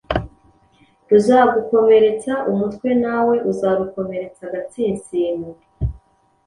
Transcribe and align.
ruzagukomeretsa 1.09 2.33
umutwe 2.51 2.89
nawe 3.03 3.35
uzarukomeretsa 3.51 4.41
agatsinsino,“ 4.47 5.49